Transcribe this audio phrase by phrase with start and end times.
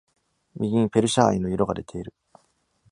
[0.55, 2.11] 右にペルシャ藍の色が出ている。